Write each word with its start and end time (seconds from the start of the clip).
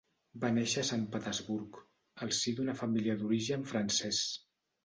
Va 0.43 0.49
néixer 0.53 0.81
a 0.85 0.87
Sant 0.89 1.03
Petersburg, 1.15 1.77
al 2.27 2.33
si 2.39 2.57
d'una 2.61 2.77
família 2.83 3.19
d'origen 3.21 3.71
francès. 3.75 4.27